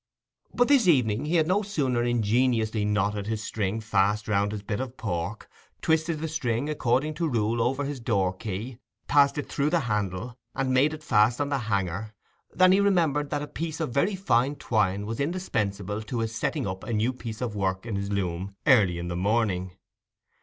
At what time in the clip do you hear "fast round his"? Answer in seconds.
3.79-4.63